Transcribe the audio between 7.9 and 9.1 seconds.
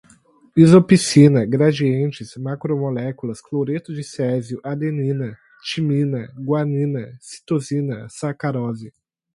sacarose